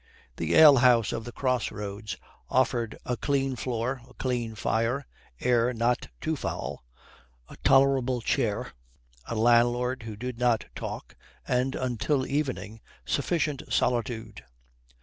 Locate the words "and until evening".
11.47-12.81